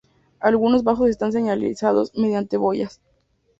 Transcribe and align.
Algunos 0.39 0.83
bajos 0.83 1.11
están 1.11 1.31
señalizados 1.31 2.11
mediante 2.17 2.57
boyas. 2.57 3.01